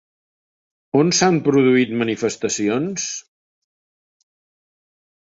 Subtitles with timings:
[1.01, 3.05] On s'han produït manifestacions?